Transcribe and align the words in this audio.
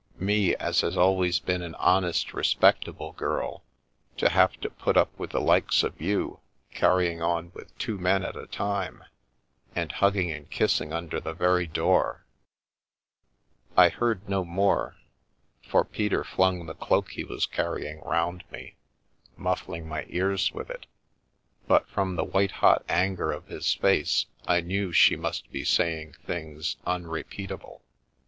Me, 0.17 0.55
as 0.55 0.81
has 0.81 0.97
always 0.97 1.39
been 1.39 1.61
an 1.61 1.75
honest, 1.75 2.29
respecta 2.29 2.91
ble 2.91 3.11
girl, 3.11 3.63
to 4.17 4.29
have 4.29 4.59
to 4.59 4.67
put 4.67 4.97
up 4.97 5.11
with 5.19 5.29
the 5.29 5.39
likes 5.39 5.83
of 5.83 6.01
you, 6.01 6.39
carrying 6.71 7.21
on 7.21 7.51
with 7.53 7.77
two 7.77 7.99
men 7.99 8.23
at 8.25 8.35
a 8.35 8.47
time, 8.47 9.03
and 9.75 9.91
hugging 9.91 10.31
and 10.31 10.49
kissing 10.49 10.91
under 10.91 11.19
the 11.19 11.35
very 11.35 11.67
door" 11.67 12.25
I 13.77 13.89
heard 13.89 14.27
no 14.27 14.43
more, 14.43 14.95
for 15.61 15.85
Peter 15.85 16.23
flung 16.23 16.65
the 16.65 16.73
cloak 16.73 17.11
he 17.11 17.23
was 17.23 17.45
carrying 17.45 17.99
round 18.01 18.43
me, 18.51 18.77
muffling 19.37 19.87
my 19.87 20.07
ears 20.09 20.51
with 20.51 20.71
it, 20.71 20.87
but 21.67 21.87
from 21.87 22.15
the 22.15 22.23
white 22.23 22.53
hot 22.53 22.83
anger 22.89 23.31
of 23.31 23.45
his 23.49 23.71
face, 23.75 24.25
I 24.47 24.61
knew 24.61 24.91
she 24.91 25.15
must 25.15 25.51
be 25.51 25.63
saying 25.63 26.13
things 26.25 26.77
unrepeatable. 26.87 27.83